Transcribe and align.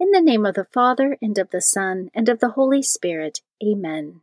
In 0.00 0.10
the 0.10 0.20
name 0.20 0.44
of 0.44 0.54
the 0.56 0.64
Father, 0.64 1.16
and 1.22 1.38
of 1.38 1.50
the 1.50 1.62
Son, 1.62 2.10
and 2.12 2.28
of 2.28 2.40
the 2.40 2.50
Holy 2.50 2.82
Spirit. 2.82 3.40
Amen. 3.62 4.22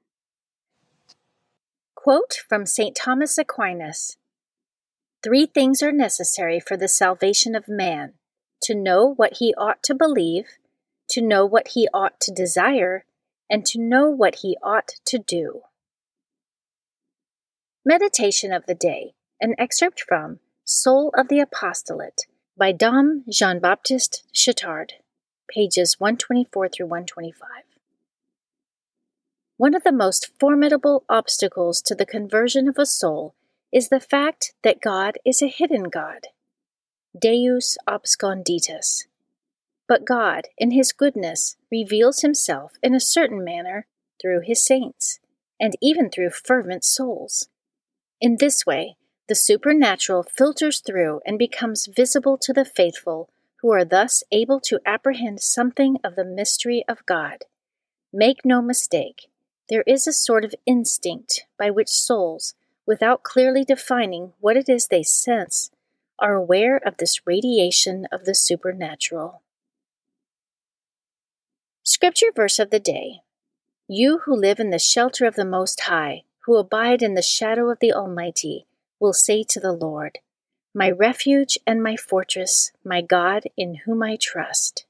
Quote 1.95 2.43
from 2.49 2.65
St. 2.65 2.93
Thomas 2.95 3.37
Aquinas 3.37 4.17
Three 5.23 5.45
things 5.45 5.81
are 5.81 5.93
necessary 5.93 6.59
for 6.59 6.75
the 6.75 6.89
salvation 6.89 7.55
of 7.55 7.69
man 7.69 8.15
to 8.63 8.75
know 8.75 9.13
what 9.13 9.37
he 9.37 9.53
ought 9.57 9.81
to 9.83 9.95
believe, 9.95 10.57
to 11.09 11.21
know 11.21 11.45
what 11.45 11.69
he 11.69 11.87
ought 11.93 12.19
to 12.21 12.33
desire, 12.33 13.05
and 13.49 13.65
to 13.67 13.79
know 13.79 14.09
what 14.09 14.39
he 14.41 14.57
ought 14.61 14.95
to 15.05 15.19
do. 15.19 15.61
Meditation 17.85 18.51
of 18.51 18.65
the 18.65 18.75
Day, 18.75 19.13
an 19.39 19.55
excerpt 19.57 20.01
from 20.01 20.39
Soul 20.65 21.13
of 21.17 21.29
the 21.29 21.39
Apostolate 21.39 22.27
by 22.57 22.71
Dom 22.71 23.23
Jean 23.29 23.59
Baptiste 23.59 24.23
Chautard 24.33 25.00
pages 25.53 25.99
124 25.99 26.69
through 26.69 26.85
125. 26.87 27.49
One 29.57 29.75
of 29.75 29.83
the 29.83 29.91
most 29.91 30.31
formidable 30.39 31.03
obstacles 31.09 31.81
to 31.83 31.93
the 31.93 32.05
conversion 32.05 32.67
of 32.67 32.79
a 32.79 32.85
soul 32.85 33.35
is 33.71 33.89
the 33.89 33.99
fact 33.99 34.53
that 34.63 34.81
God 34.81 35.17
is 35.25 35.41
a 35.41 35.47
hidden 35.47 35.83
God. 35.83 36.27
Deus 37.19 37.77
absconditus. 37.87 39.05
But 39.87 40.05
God, 40.05 40.47
in 40.57 40.71
His 40.71 40.93
goodness, 40.93 41.57
reveals 41.69 42.21
Himself 42.21 42.73
in 42.81 42.95
a 42.95 42.99
certain 42.99 43.43
manner 43.43 43.85
through 44.21 44.41
His 44.41 44.63
saints, 44.63 45.19
and 45.59 45.73
even 45.81 46.09
through 46.09 46.31
fervent 46.31 46.83
souls. 46.83 47.49
In 48.19 48.37
this 48.39 48.65
way, 48.65 48.95
the 49.27 49.35
supernatural 49.35 50.23
filters 50.23 50.79
through 50.79 51.21
and 51.25 51.37
becomes 51.37 51.87
visible 51.87 52.37
to 52.41 52.53
the 52.53 52.65
faithful 52.65 53.29
who 53.61 53.71
are 53.71 53.85
thus 53.85 54.23
able 54.31 54.59
to 54.59 54.79
apprehend 54.85 55.39
something 55.39 55.97
of 56.03 56.15
the 56.15 56.25
mystery 56.25 56.83
of 56.87 57.05
God. 57.05 57.45
Make 58.11 58.43
no 58.43 58.61
mistake, 58.61 59.27
there 59.69 59.83
is 59.87 60.05
a 60.05 60.13
sort 60.13 60.43
of 60.43 60.55
instinct 60.65 61.45
by 61.57 61.69
which 61.69 61.89
souls, 61.89 62.55
without 62.85 63.23
clearly 63.23 63.63
defining 63.63 64.33
what 64.39 64.57
it 64.57 64.67
is 64.67 64.87
they 64.87 65.03
sense, 65.03 65.71
are 66.19 66.33
aware 66.33 66.77
of 66.77 66.97
this 66.97 67.25
radiation 67.25 68.07
of 68.11 68.25
the 68.25 68.35
supernatural. 68.35 69.41
Scripture 71.83 72.31
verse 72.35 72.59
of 72.59 72.69
the 72.69 72.79
day 72.79 73.21
You 73.87 74.19
who 74.25 74.35
live 74.35 74.59
in 74.59 74.71
the 74.71 74.79
shelter 74.79 75.25
of 75.25 75.35
the 75.35 75.45
Most 75.45 75.81
High, 75.81 76.23
who 76.45 76.57
abide 76.57 77.01
in 77.01 77.13
the 77.13 77.21
shadow 77.21 77.69
of 77.69 77.79
the 77.79 77.93
Almighty, 77.93 78.65
will 78.99 79.13
say 79.13 79.43
to 79.43 79.59
the 79.59 79.71
Lord, 79.71 80.19
my 80.73 80.89
refuge 80.89 81.57
and 81.67 81.83
my 81.83 81.95
fortress, 81.97 82.71
my 82.83 83.01
God 83.01 83.43
in 83.57 83.81
whom 83.85 84.01
I 84.01 84.17
trust. 84.19 84.85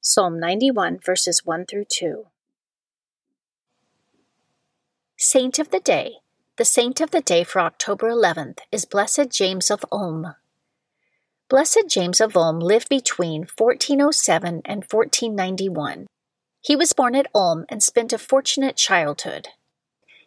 Psalm 0.00 0.40
91, 0.40 0.98
verses 1.04 1.44
1 1.44 1.66
through 1.66 1.84
2. 1.84 2.26
Saint 5.18 5.58
of 5.58 5.70
the 5.70 5.80
Day. 5.80 6.14
The 6.56 6.64
saint 6.64 7.00
of 7.00 7.10
the 7.10 7.20
day 7.20 7.44
for 7.44 7.60
October 7.60 8.08
11th 8.08 8.60
is 8.72 8.86
Blessed 8.86 9.30
James 9.30 9.70
of 9.70 9.84
Ulm. 9.92 10.34
Blessed 11.50 11.84
James 11.88 12.20
of 12.20 12.36
Ulm 12.36 12.58
lived 12.58 12.88
between 12.88 13.42
1407 13.42 14.62
and 14.64 14.84
1491. 14.84 16.06
He 16.62 16.76
was 16.76 16.92
born 16.94 17.14
at 17.14 17.30
Ulm 17.34 17.66
and 17.68 17.82
spent 17.82 18.12
a 18.12 18.18
fortunate 18.18 18.76
childhood. 18.76 19.48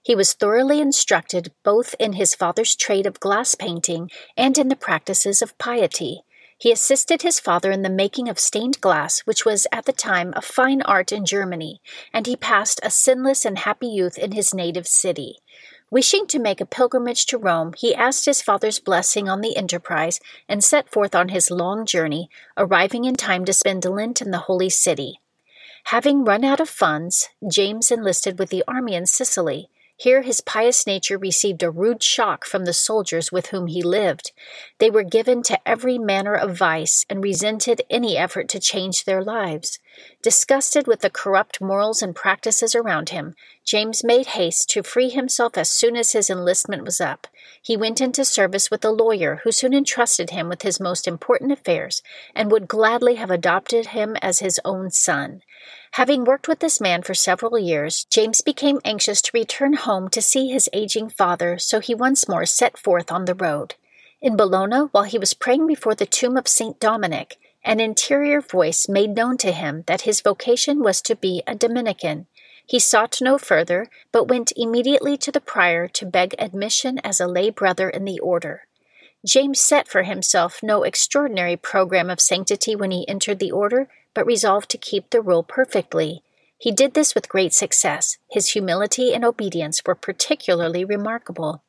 He 0.04 0.16
was 0.16 0.34
thoroughly 0.34 0.82
instructed 0.82 1.54
both 1.64 1.96
in 1.98 2.14
his 2.14 2.36
father's 2.36 2.76
trade 2.76 3.06
of 3.06 3.22
glass 3.22 3.56
painting 3.56 4.12
and 4.36 4.58
in 4.58 4.68
the 4.68 4.76
practices 4.76 5.42
of 5.42 5.58
piety. 5.58 6.24
He 6.58 6.72
assisted 6.72 7.22
his 7.22 7.40
father 7.40 7.72
in 7.72 7.82
the 7.82 7.90
making 7.90 8.30
of 8.30 8.38
stained 8.38 8.80
glass, 8.82 9.22
which 9.22 9.46
was 9.46 9.66
at 9.72 9.86
the 9.86 9.94
time 9.94 10.34
a 10.36 10.42
fine 10.42 10.82
art 10.82 11.12
in 11.12 11.26
Germany, 11.26 11.82
and 12.14 12.28
he 12.28 12.36
passed 12.36 12.80
a 12.84 12.90
sinless 12.90 13.46
and 13.46 13.60
happy 13.60 13.88
youth 13.88 14.18
in 14.18 14.34
his 14.34 14.54
native 14.54 14.88
city. 14.88 15.38
Wishing 15.90 16.26
to 16.28 16.40
make 16.40 16.60
a 16.60 16.66
pilgrimage 16.66 17.26
to 17.28 17.38
Rome, 17.38 17.74
he 17.78 17.96
asked 17.96 18.26
his 18.26 18.42
father's 18.42 18.80
blessing 18.80 19.30
on 19.30 19.42
the 19.42 19.56
enterprise 19.56 20.20
and 20.50 20.64
set 20.64 20.90
forth 20.90 21.16
on 21.16 21.30
his 21.30 21.52
long 21.52 21.86
journey, 21.86 22.30
arriving 22.58 23.06
in 23.06 23.16
time 23.16 23.46
to 23.46 23.54
spend 23.54 23.86
Lent 23.86 24.22
in 24.22 24.32
the 24.32 24.40
Holy 24.50 24.70
City. 24.70 25.20
Having 25.86 26.24
run 26.24 26.44
out 26.44 26.60
of 26.60 26.70
funds, 26.70 27.30
James 27.48 27.92
enlisted 27.92 28.40
with 28.40 28.50
the 28.50 28.64
army 28.68 28.96
in 28.96 29.06
Sicily. 29.06 29.70
Here 30.04 30.22
his 30.22 30.42
pious 30.42 30.86
nature 30.86 31.18
received 31.18 31.64
a 31.64 31.72
rude 31.72 32.04
shock 32.04 32.44
from 32.44 32.66
the 32.66 32.74
soldiers 32.74 33.32
with 33.32 33.48
whom 33.48 33.68
he 33.68 33.82
lived. 33.82 34.34
They 34.80 34.90
were 34.90 35.04
given 35.04 35.44
to 35.44 35.58
every 35.66 35.98
manner 35.98 36.36
of 36.36 36.58
vice 36.58 37.06
and 37.10 37.24
resented 37.24 37.84
any 37.90 38.18
effort 38.18 38.50
to 38.50 38.60
change 38.60 39.06
their 39.06 39.24
lives. 39.24 39.80
Disgusted 40.22 40.88
with 40.88 41.00
the 41.00 41.10
corrupt 41.10 41.62
morals 41.62 42.02
and 42.02 42.14
practices 42.14 42.76
around 42.76 43.12
him, 43.12 43.34
James 43.64 44.04
made 44.04 44.26
haste 44.26 44.70
to 44.72 44.84
free 44.84 45.10
himself 45.10 45.58
as 45.58 45.72
soon 45.72 45.96
as 45.96 46.12
his 46.12 46.30
enlistment 46.30 46.84
was 46.84 47.00
up. 47.00 47.28
He 47.62 47.78
went 47.78 48.02
into 48.02 48.26
service 48.26 48.70
with 48.70 48.84
a 48.84 48.92
lawyer 48.92 49.40
who 49.46 49.54
soon 49.54 49.74
entrusted 49.74 50.32
him 50.32 50.50
with 50.50 50.64
his 50.64 50.82
most 50.82 51.08
important 51.08 51.54
affairs 51.54 52.04
and 52.36 52.52
would 52.52 52.68
gladly 52.68 53.16
have 53.16 53.32
adopted 53.32 53.88
him 53.88 54.18
as 54.22 54.40
his 54.40 54.60
own 54.66 54.92
son. 54.92 55.44
Having 55.94 56.24
worked 56.24 56.48
with 56.48 56.58
this 56.58 56.82
man 56.82 57.04
for 57.04 57.14
several 57.14 57.60
years, 57.60 58.06
James 58.06 58.42
became 58.42 58.82
anxious 58.84 59.22
to 59.22 59.32
return 59.32 59.74
home 59.74 60.10
to 60.10 60.24
see 60.24 60.50
his 60.50 60.68
aging 60.74 61.08
father, 61.08 61.60
so 61.60 61.80
he 61.80 61.94
once 61.94 62.28
more 62.28 62.48
set 62.48 62.80
forth 62.80 63.12
on 63.12 63.26
the 63.26 63.36
road. 63.36 63.76
In 64.20 64.36
Bologna, 64.36 64.88
while 64.92 65.04
he 65.04 65.20
was 65.20 65.36
praying 65.36 65.68
before 65.68 65.94
the 65.94 66.08
tomb 66.08 66.36
of 66.36 66.48
St. 66.48 66.80
Dominic, 66.80 67.38
an 67.64 67.80
interior 67.80 68.42
voice 68.42 68.90
made 68.90 69.16
known 69.16 69.38
to 69.38 69.52
him 69.52 69.84
that 69.86 70.02
his 70.02 70.20
vocation 70.20 70.80
was 70.80 71.00
to 71.04 71.16
be 71.16 71.44
a 71.46 71.54
Dominican. 71.54 72.26
He 72.66 72.80
sought 72.80 73.22
no 73.22 73.38
further, 73.38 73.88
but 74.12 74.28
went 74.28 74.52
immediately 74.58 75.16
to 75.18 75.32
the 75.32 75.40
prior 75.40 75.88
to 75.90 76.08
beg 76.08 76.34
admission 76.40 76.98
as 77.04 77.20
a 77.22 77.28
lay 77.28 77.52
brother 77.52 77.88
in 77.88 78.04
the 78.06 78.18
order. 78.18 78.64
James 79.24 79.62
set 79.62 79.88
for 79.88 80.02
himself 80.02 80.62
no 80.64 80.82
extraordinary 80.82 81.56
program 81.56 82.10
of 82.10 82.20
sanctity 82.20 82.76
when 82.76 82.90
he 82.90 83.08
entered 83.08 83.38
the 83.38 83.52
order, 83.52 83.88
but 84.14 84.26
resolved 84.26 84.70
to 84.70 84.78
keep 84.78 85.10
the 85.10 85.22
rule 85.22 85.44
perfectly. 85.44 86.24
He 86.58 86.72
did 86.72 86.94
this 86.94 87.14
with 87.14 87.30
great 87.30 87.54
success. 87.54 88.18
His 88.30 88.52
humility 88.52 89.14
and 89.14 89.26
obedience 89.26 89.82
were 89.86 89.96
particularly 89.96 90.86
remarkable. 90.86 91.62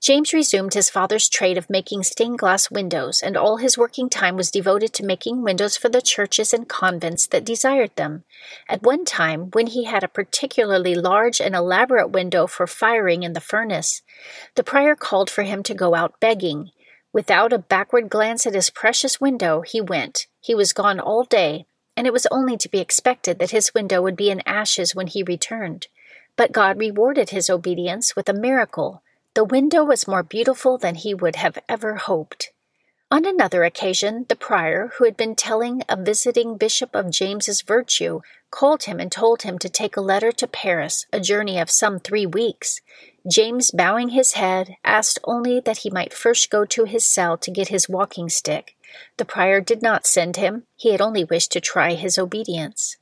James 0.00 0.32
resumed 0.32 0.74
his 0.74 0.90
father's 0.90 1.28
trade 1.28 1.58
of 1.58 1.68
making 1.68 2.02
stained 2.02 2.38
glass 2.38 2.70
windows, 2.70 3.20
and 3.20 3.36
all 3.36 3.58
his 3.58 3.76
working 3.76 4.08
time 4.08 4.36
was 4.36 4.50
devoted 4.50 4.92
to 4.94 5.04
making 5.04 5.42
windows 5.42 5.76
for 5.76 5.88
the 5.88 6.00
churches 6.00 6.54
and 6.54 6.68
convents 6.68 7.26
that 7.26 7.44
desired 7.44 7.94
them. 7.96 8.24
At 8.68 8.82
one 8.82 9.04
time, 9.04 9.50
when 9.52 9.68
he 9.68 9.84
had 9.84 10.02
a 10.02 10.08
particularly 10.08 10.94
large 10.94 11.40
and 11.40 11.54
elaborate 11.54 12.10
window 12.10 12.46
for 12.46 12.66
firing 12.66 13.22
in 13.22 13.32
the 13.32 13.40
furnace, 13.40 14.02
the 14.54 14.64
prior 14.64 14.94
called 14.94 15.28
for 15.28 15.42
him 15.42 15.62
to 15.64 15.74
go 15.74 15.94
out 15.94 16.18
begging. 16.20 16.70
Without 17.12 17.52
a 17.52 17.58
backward 17.58 18.08
glance 18.08 18.46
at 18.46 18.54
his 18.54 18.70
precious 18.70 19.20
window, 19.20 19.62
he 19.62 19.80
went. 19.80 20.26
He 20.40 20.54
was 20.54 20.72
gone 20.72 21.00
all 21.00 21.24
day, 21.24 21.66
and 21.96 22.06
it 22.06 22.12
was 22.12 22.26
only 22.30 22.56
to 22.56 22.68
be 22.68 22.78
expected 22.78 23.38
that 23.38 23.50
his 23.50 23.74
window 23.74 24.00
would 24.02 24.16
be 24.16 24.30
in 24.30 24.42
ashes 24.46 24.94
when 24.94 25.06
he 25.06 25.22
returned. 25.22 25.86
But 26.36 26.52
God 26.52 26.78
rewarded 26.78 27.30
his 27.30 27.50
obedience 27.50 28.16
with 28.16 28.28
a 28.28 28.34
miracle. 28.34 29.02
The 29.34 29.44
window 29.44 29.84
was 29.84 30.08
more 30.08 30.22
beautiful 30.22 30.78
than 30.78 30.94
he 30.94 31.14
would 31.14 31.36
have 31.36 31.58
ever 31.68 31.96
hoped. 31.96 32.50
On 33.12 33.24
another 33.24 33.64
occasion, 33.64 34.26
the 34.28 34.36
prior, 34.36 34.92
who 34.94 35.04
had 35.04 35.16
been 35.16 35.34
telling 35.34 35.82
a 35.88 35.96
visiting 35.96 36.56
bishop 36.56 36.94
of 36.94 37.10
James's 37.10 37.60
virtue, 37.60 38.20
called 38.52 38.84
him 38.84 39.00
and 39.00 39.10
told 39.10 39.42
him 39.42 39.58
to 39.58 39.68
take 39.68 39.96
a 39.96 40.00
letter 40.00 40.30
to 40.30 40.46
Paris, 40.46 41.06
a 41.12 41.18
journey 41.18 41.58
of 41.58 41.70
some 41.70 41.98
three 41.98 42.26
weeks. 42.26 42.80
James, 43.28 43.72
bowing 43.72 44.10
his 44.10 44.34
head, 44.34 44.76
asked 44.84 45.18
only 45.24 45.58
that 45.60 45.78
he 45.78 45.90
might 45.90 46.14
first 46.14 46.50
go 46.50 46.64
to 46.64 46.84
his 46.84 47.04
cell 47.04 47.36
to 47.38 47.50
get 47.50 47.68
his 47.68 47.88
walking 47.88 48.28
stick. 48.28 48.76
The 49.16 49.24
prior 49.24 49.60
did 49.60 49.82
not 49.82 50.06
send 50.06 50.36
him, 50.36 50.64
he 50.76 50.92
had 50.92 51.00
only 51.00 51.24
wished 51.24 51.52
to 51.52 51.60
try 51.60 51.94
his 51.94 52.18
obedience. 52.18 52.96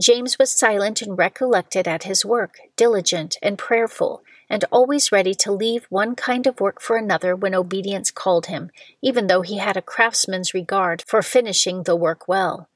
James 0.00 0.38
was 0.38 0.50
silent 0.50 1.02
and 1.02 1.18
recollected 1.18 1.88
at 1.88 2.04
his 2.04 2.24
work, 2.24 2.58
diligent 2.76 3.36
and 3.42 3.58
prayerful, 3.58 4.22
and 4.48 4.64
always 4.70 5.12
ready 5.12 5.34
to 5.34 5.52
leave 5.52 5.86
one 5.88 6.14
kind 6.14 6.46
of 6.46 6.60
work 6.60 6.80
for 6.80 6.96
another 6.96 7.34
when 7.34 7.54
obedience 7.54 8.10
called 8.10 8.46
him, 8.46 8.70
even 9.02 9.26
though 9.26 9.42
he 9.42 9.58
had 9.58 9.76
a 9.76 9.82
craftsman's 9.82 10.54
regard 10.54 11.02
for 11.06 11.20
finishing 11.20 11.82
the 11.82 11.96
work 11.96 12.28
well. 12.28 12.68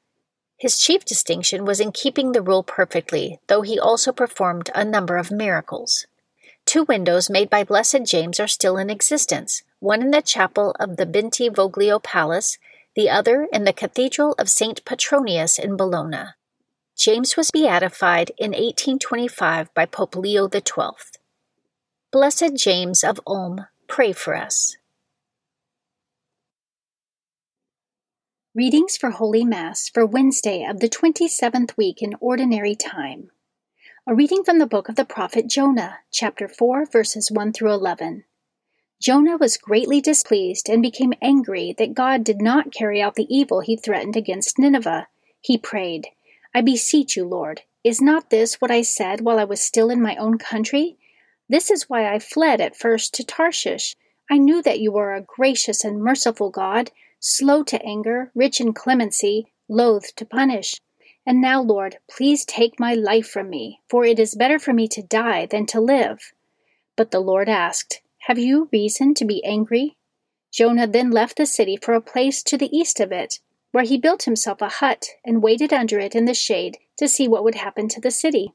His 0.56 0.78
chief 0.78 1.04
distinction 1.04 1.64
was 1.64 1.80
in 1.80 1.92
keeping 1.92 2.32
the 2.32 2.42
rule 2.42 2.62
perfectly, 2.62 3.40
though 3.48 3.62
he 3.62 3.80
also 3.80 4.12
performed 4.12 4.70
a 4.74 4.84
number 4.84 5.16
of 5.16 5.30
miracles. 5.30 6.06
Two 6.66 6.84
windows 6.84 7.28
made 7.28 7.50
by 7.50 7.64
Blessed 7.64 8.04
James 8.04 8.38
are 8.38 8.46
still 8.46 8.76
in 8.76 8.90
existence, 8.90 9.62
one 9.82 10.00
in 10.00 10.12
the 10.12 10.22
chapel 10.22 10.76
of 10.78 10.96
the 10.96 11.04
Bentivoglio 11.04 12.00
Palace, 12.00 12.56
the 12.94 13.10
other 13.10 13.48
in 13.52 13.64
the 13.64 13.72
Cathedral 13.72 14.32
of 14.38 14.48
St. 14.48 14.84
Petronius 14.84 15.58
in 15.58 15.76
Bologna. 15.76 16.34
James 16.96 17.36
was 17.36 17.50
beatified 17.50 18.30
in 18.38 18.52
1825 18.52 19.74
by 19.74 19.84
Pope 19.84 20.14
Leo 20.14 20.48
XII. 20.48 21.18
Blessed 22.12 22.54
James 22.54 23.02
of 23.02 23.20
Ulm, 23.26 23.66
pray 23.88 24.12
for 24.12 24.36
us. 24.36 24.76
Readings 28.54 28.96
for 28.96 29.10
Holy 29.10 29.44
Mass 29.44 29.88
for 29.88 30.06
Wednesday 30.06 30.64
of 30.64 30.78
the 30.78 30.88
27th 30.88 31.76
week 31.76 32.00
in 32.00 32.14
Ordinary 32.20 32.76
Time. 32.76 33.32
A 34.06 34.14
reading 34.14 34.44
from 34.44 34.60
the 34.60 34.66
book 34.66 34.88
of 34.88 34.94
the 34.94 35.04
prophet 35.04 35.48
Jonah, 35.48 35.98
chapter 36.12 36.46
4, 36.46 36.86
verses 36.86 37.32
1 37.32 37.52
through 37.52 37.72
11. 37.72 38.22
Jonah 39.02 39.36
was 39.36 39.56
greatly 39.56 40.00
displeased 40.00 40.70
and 40.70 40.80
became 40.80 41.12
angry 41.20 41.74
that 41.76 41.92
God 41.92 42.22
did 42.22 42.40
not 42.40 42.70
carry 42.72 43.02
out 43.02 43.16
the 43.16 43.26
evil 43.28 43.58
he 43.58 43.76
threatened 43.76 44.14
against 44.14 44.60
Nineveh. 44.60 45.08
He 45.40 45.58
prayed, 45.58 46.06
I 46.54 46.60
beseech 46.60 47.16
you, 47.16 47.26
Lord, 47.26 47.62
is 47.82 48.00
not 48.00 48.30
this 48.30 48.60
what 48.60 48.70
I 48.70 48.82
said 48.82 49.22
while 49.22 49.40
I 49.40 49.44
was 49.44 49.60
still 49.60 49.90
in 49.90 50.00
my 50.00 50.14
own 50.14 50.38
country? 50.38 50.98
This 51.48 51.68
is 51.68 51.90
why 51.90 52.14
I 52.14 52.20
fled 52.20 52.60
at 52.60 52.76
first 52.76 53.12
to 53.14 53.24
Tarshish. 53.24 53.96
I 54.30 54.38
knew 54.38 54.62
that 54.62 54.78
you 54.78 54.92
were 54.92 55.14
a 55.14 55.20
gracious 55.20 55.82
and 55.82 56.00
merciful 56.00 56.50
God, 56.50 56.92
slow 57.18 57.64
to 57.64 57.84
anger, 57.84 58.30
rich 58.36 58.60
in 58.60 58.72
clemency, 58.72 59.52
loath 59.68 60.14
to 60.14 60.24
punish. 60.24 60.80
And 61.26 61.40
now, 61.40 61.60
Lord, 61.60 61.98
please 62.08 62.44
take 62.44 62.78
my 62.78 62.94
life 62.94 63.26
from 63.26 63.50
me, 63.50 63.80
for 63.88 64.04
it 64.04 64.20
is 64.20 64.36
better 64.36 64.60
for 64.60 64.72
me 64.72 64.86
to 64.86 65.02
die 65.02 65.46
than 65.46 65.66
to 65.66 65.80
live. 65.80 66.32
But 66.94 67.10
the 67.10 67.18
Lord 67.18 67.48
asked, 67.48 68.00
Have 68.26 68.38
you 68.38 68.68
reason 68.72 69.14
to 69.14 69.24
be 69.24 69.44
angry? 69.44 69.96
Jonah 70.52 70.86
then 70.86 71.10
left 71.10 71.36
the 71.36 71.44
city 71.44 71.76
for 71.76 71.92
a 71.94 72.00
place 72.00 72.40
to 72.44 72.56
the 72.56 72.70
east 72.76 73.00
of 73.00 73.10
it, 73.10 73.40
where 73.72 73.82
he 73.82 73.98
built 73.98 74.22
himself 74.22 74.62
a 74.62 74.68
hut 74.68 75.08
and 75.24 75.42
waited 75.42 75.72
under 75.72 75.98
it 75.98 76.14
in 76.14 76.26
the 76.26 76.32
shade 76.32 76.78
to 76.98 77.08
see 77.08 77.26
what 77.26 77.42
would 77.42 77.56
happen 77.56 77.88
to 77.88 78.00
the 78.00 78.12
city. 78.12 78.54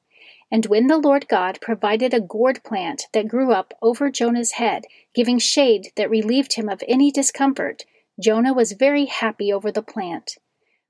And 0.49 0.65
when 0.67 0.87
the 0.87 0.97
Lord 0.97 1.27
God 1.27 1.59
provided 1.61 2.13
a 2.13 2.21
gourd 2.21 2.63
plant 2.63 3.07
that 3.11 3.27
grew 3.27 3.51
up 3.51 3.73
over 3.81 4.09
Jonah's 4.09 4.53
head, 4.53 4.85
giving 5.13 5.37
shade 5.37 5.91
that 5.97 6.09
relieved 6.09 6.53
him 6.53 6.69
of 6.69 6.81
any 6.87 7.11
discomfort, 7.11 7.83
Jonah 8.17 8.53
was 8.53 8.71
very 8.71 9.07
happy 9.07 9.51
over 9.51 9.69
the 9.69 9.81
plant. 9.81 10.37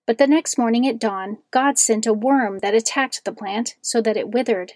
But 0.05 0.19
the 0.19 0.27
next 0.27 0.55
morning 0.55 0.87
at 0.87 0.99
dawn, 0.99 1.39
God 1.49 1.79
sent 1.79 2.05
a 2.05 2.13
worm 2.13 2.59
that 2.59 2.75
attacked 2.75 3.25
the 3.25 3.31
plant 3.31 3.75
so 3.81 4.01
that 4.01 4.17
it 4.17 4.29
withered. 4.29 4.73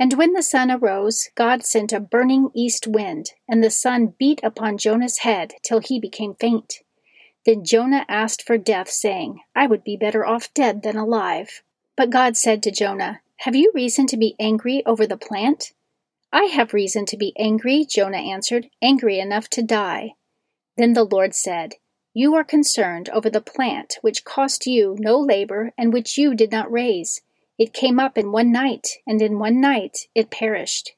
And 0.00 0.14
when 0.14 0.32
the 0.32 0.42
sun 0.42 0.70
arose, 0.70 1.28
God 1.34 1.64
sent 1.64 1.92
a 1.92 2.00
burning 2.00 2.50
east 2.54 2.86
wind, 2.86 3.32
and 3.48 3.62
the 3.62 3.70
sun 3.70 4.14
beat 4.18 4.40
upon 4.44 4.78
Jonah's 4.78 5.18
head 5.18 5.54
till 5.62 5.80
he 5.80 5.98
became 5.98 6.34
faint. 6.34 6.80
Then 7.44 7.64
Jonah 7.64 8.04
asked 8.08 8.42
for 8.42 8.58
death, 8.58 8.88
saying, 8.90 9.40
I 9.56 9.66
would 9.66 9.82
be 9.82 9.96
better 9.96 10.24
off 10.24 10.52
dead 10.54 10.82
than 10.82 10.96
alive. 10.96 11.62
But 11.96 12.10
God 12.10 12.36
said 12.36 12.62
to 12.62 12.70
Jonah, 12.70 13.20
have 13.42 13.56
you 13.56 13.72
reason 13.74 14.06
to 14.08 14.16
be 14.16 14.34
angry 14.38 14.84
over 14.84 15.06
the 15.06 15.16
plant? 15.16 15.72
I 16.32 16.44
have 16.44 16.74
reason 16.74 17.06
to 17.06 17.16
be 17.16 17.32
angry, 17.38 17.84
Jonah 17.84 18.18
answered, 18.18 18.68
angry 18.82 19.18
enough 19.18 19.48
to 19.50 19.62
die. 19.62 20.14
Then 20.76 20.92
the 20.92 21.04
Lord 21.04 21.34
said, 21.34 21.74
You 22.12 22.34
are 22.34 22.44
concerned 22.44 23.08
over 23.10 23.30
the 23.30 23.40
plant 23.40 23.98
which 24.00 24.24
cost 24.24 24.66
you 24.66 24.96
no 24.98 25.18
labor 25.18 25.72
and 25.78 25.92
which 25.92 26.18
you 26.18 26.34
did 26.34 26.52
not 26.52 26.70
raise. 26.70 27.22
It 27.58 27.72
came 27.72 27.98
up 27.98 28.16
in 28.16 28.32
one 28.32 28.52
night, 28.52 28.88
and 29.06 29.20
in 29.20 29.38
one 29.38 29.60
night 29.60 30.06
it 30.14 30.30
perished. 30.30 30.92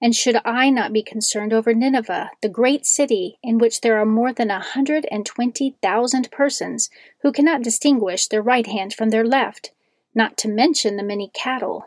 And 0.00 0.14
should 0.14 0.40
I 0.44 0.70
not 0.70 0.92
be 0.92 1.02
concerned 1.02 1.52
over 1.52 1.74
Nineveh, 1.74 2.30
the 2.40 2.48
great 2.48 2.86
city 2.86 3.38
in 3.42 3.58
which 3.58 3.80
there 3.80 3.98
are 3.98 4.06
more 4.06 4.32
than 4.32 4.50
a 4.50 4.60
hundred 4.60 5.06
and 5.10 5.26
twenty 5.26 5.76
thousand 5.82 6.30
persons 6.30 6.88
who 7.22 7.32
cannot 7.32 7.62
distinguish 7.62 8.28
their 8.28 8.42
right 8.42 8.66
hand 8.66 8.94
from 8.94 9.10
their 9.10 9.24
left? 9.24 9.72
not 10.18 10.36
to 10.36 10.48
mention 10.48 10.96
the 10.96 11.02
many 11.02 11.30
cattle. 11.32 11.86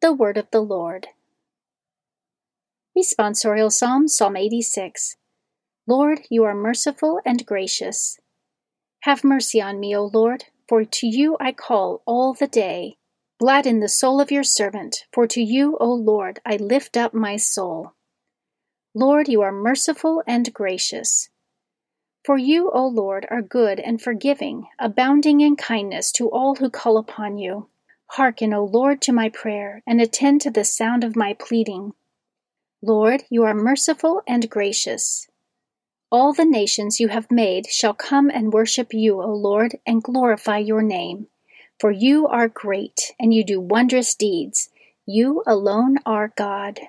The 0.00 0.14
Word 0.14 0.38
of 0.38 0.50
the 0.50 0.62
Lord. 0.62 1.08
Responsorial 2.96 3.70
Psalm, 3.70 4.08
Psalm 4.08 4.34
86. 4.34 5.16
Lord, 5.86 6.20
you 6.30 6.44
are 6.44 6.54
merciful 6.54 7.20
and 7.26 7.44
gracious. 7.44 8.18
Have 9.00 9.24
mercy 9.24 9.60
on 9.60 9.78
me, 9.78 9.94
O 9.94 10.04
Lord, 10.04 10.44
for 10.68 10.84
to 10.84 11.06
you 11.06 11.36
I 11.40 11.52
call 11.52 12.02
all 12.06 12.34
the 12.34 12.46
day. 12.46 12.96
Gladden 13.38 13.80
the 13.80 13.88
soul 13.88 14.20
of 14.20 14.30
your 14.30 14.44
servant, 14.44 15.04
for 15.12 15.26
to 15.26 15.42
you, 15.42 15.76
O 15.80 15.92
Lord, 15.92 16.40
I 16.46 16.56
lift 16.56 16.96
up 16.96 17.12
my 17.12 17.36
soul. 17.36 17.94
Lord, 18.94 19.26
you 19.28 19.40
are 19.42 19.52
merciful 19.52 20.22
and 20.26 20.52
gracious. 20.52 21.28
For 22.24 22.38
you, 22.38 22.70
O 22.70 22.86
Lord, 22.86 23.26
are 23.30 23.42
good 23.42 23.80
and 23.80 24.00
forgiving, 24.00 24.68
abounding 24.78 25.40
in 25.40 25.56
kindness 25.56 26.12
to 26.12 26.30
all 26.30 26.54
who 26.54 26.70
call 26.70 26.98
upon 26.98 27.36
you. 27.38 27.68
Hearken, 28.10 28.54
O 28.54 28.64
Lord, 28.64 29.02
to 29.02 29.12
my 29.12 29.28
prayer, 29.28 29.82
and 29.86 30.00
attend 30.00 30.42
to 30.42 30.50
the 30.50 30.64
sound 30.64 31.02
of 31.02 31.16
my 31.16 31.34
pleading. 31.34 31.94
Lord, 32.80 33.24
you 33.30 33.42
are 33.44 33.54
merciful 33.54 34.22
and 34.28 34.48
gracious. 34.48 35.26
All 36.12 36.34
the 36.34 36.44
nations 36.44 37.00
you 37.00 37.08
have 37.08 37.30
made 37.30 37.68
shall 37.68 37.94
come 37.94 38.28
and 38.28 38.52
worship 38.52 38.92
you, 38.92 39.22
O 39.22 39.32
Lord, 39.32 39.78
and 39.86 40.02
glorify 40.02 40.58
your 40.58 40.82
name. 40.82 41.28
For 41.80 41.90
you 41.90 42.26
are 42.26 42.48
great, 42.48 43.12
and 43.18 43.32
you 43.32 43.42
do 43.42 43.58
wondrous 43.58 44.14
deeds. 44.14 44.68
You 45.06 45.42
alone 45.46 45.96
are 46.04 46.34
God. 46.36 46.80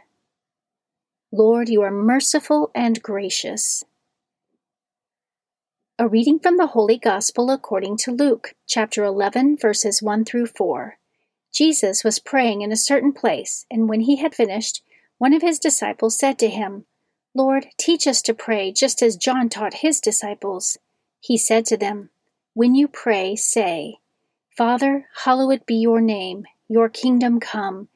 Lord, 1.32 1.70
you 1.70 1.82
are 1.84 1.90
merciful 1.90 2.70
and 2.76 3.02
gracious. 3.02 3.86
A 5.98 6.06
reading 6.06 6.38
from 6.38 6.58
the 6.58 6.68
Holy 6.68 6.98
Gospel 6.98 7.50
according 7.50 7.96
to 8.00 8.12
Luke, 8.12 8.56
chapter 8.68 9.06
11, 9.06 9.56
verses 9.56 10.02
1 10.02 10.26
through 10.26 10.48
4. 10.48 10.98
Jesus 11.54 12.04
was 12.04 12.20
praying 12.20 12.62
in 12.62 12.74
a 12.74 12.76
certain 12.76 13.14
place, 13.14 13.66
and 13.72 13.88
when 13.88 14.02
he 14.02 14.18
had 14.18 14.36
finished, 14.36 14.84
one 15.18 15.32
of 15.32 15.42
his 15.42 15.60
disciples 15.60 16.20
said 16.20 16.38
to 16.40 16.50
him, 16.50 16.88
Lord, 17.36 17.68
teach 17.78 18.06
us 18.06 18.22
to 18.24 18.34
pray 18.34 18.72
just 18.72 19.02
as 19.02 19.18
John 19.18 19.50
taught 19.50 19.76
his 19.76 20.00
disciples. 20.00 20.78
He 21.20 21.38
said 21.38 21.66
to 21.66 21.78
them, 21.78 22.10
When 22.54 22.76
you 22.76 22.88
pray, 22.88 23.36
say, 23.36 23.96
Father, 24.56 25.08
hallowed 25.24 25.66
be 25.66 25.76
your 25.76 26.00
name, 26.00 26.46
your 26.68 26.90
kingdom 26.90 27.40
come. 27.40 27.88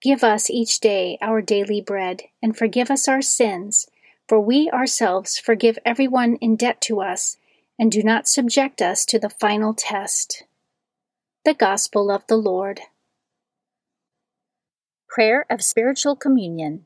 Give 0.00 0.24
us 0.24 0.48
each 0.48 0.80
day 0.80 1.18
our 1.20 1.42
daily 1.42 1.82
bread, 1.82 2.22
and 2.42 2.56
forgive 2.56 2.90
us 2.90 3.06
our 3.06 3.20
sins, 3.20 3.86
for 4.28 4.40
we 4.40 4.70
ourselves 4.70 5.38
forgive 5.38 5.78
everyone 5.84 6.36
in 6.36 6.56
debt 6.56 6.80
to 6.82 7.02
us, 7.02 7.36
and 7.78 7.92
do 7.92 8.02
not 8.02 8.28
subject 8.28 8.80
us 8.80 9.04
to 9.06 9.18
the 9.18 9.28
final 9.28 9.74
test. 9.74 10.44
The 11.44 11.54
Gospel 11.54 12.10
of 12.10 12.26
the 12.28 12.36
Lord. 12.36 12.80
Prayer 15.06 15.44
of 15.50 15.62
Spiritual 15.62 16.16
Communion. 16.16 16.85